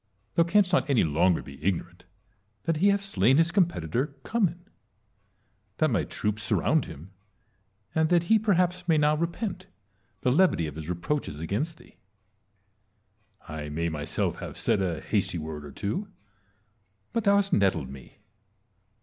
Thou 0.33 0.41
canst 0.41 0.73
not 0.73 0.89
any 0.89 1.03
longer 1.03 1.43
be 1.43 1.63
ignorant 1.63 2.05
that 2.63 2.77
he 2.77 2.87
hath 2.87 3.01
slain 3.03 3.37
his 3.37 3.51
competitor, 3.51 4.15
Cummin; 4.23 4.65
that 5.77 5.91
my 5.91 6.05
troops 6.05 6.41
surround 6.41 6.85
hira; 6.85 7.05
and 7.93 8.09
that 8.09 8.23
he 8.23 8.39
perhaps 8.39 8.87
may 8.87 8.97
now 8.97 9.15
repent 9.15 9.67
the 10.21 10.31
levity 10.31 10.65
of 10.65 10.73
his 10.73 10.89
reproaches 10.89 11.39
against 11.39 11.77
thee. 11.77 11.97
I 13.47 13.69
may 13.69 13.89
myself 13.89 14.37
have 14.37 14.57
said 14.57 14.81
a 14.81 15.01
hasty 15.01 15.37
word 15.37 15.63
or 15.63 15.71
two; 15.71 16.07
but 17.13 17.23
thou 17.25 17.35
hast 17.35 17.53
nettled 17.53 17.91
me. 17.91 18.17